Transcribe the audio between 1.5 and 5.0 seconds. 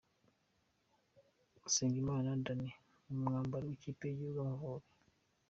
Usengimana Danny mu mwambaro w'ikipe y'igihugu Amavubi.